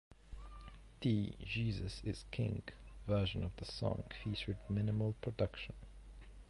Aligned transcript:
The 1.01 1.31
"Jesus 1.45 2.01
Is 2.03 2.25
King" 2.31 2.63
version 3.05 3.43
of 3.43 3.55
the 3.57 3.65
song 3.65 4.05
featured 4.23 4.57
minimal 4.67 5.13
production. 5.21 5.75